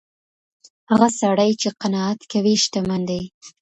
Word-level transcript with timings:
هغه 0.91 1.07
سړی 1.19 1.51
چي 1.61 1.69
قناعت 1.81 2.19
کوي 2.31 2.53
شتمن 2.63 3.01
دی. 3.09 3.21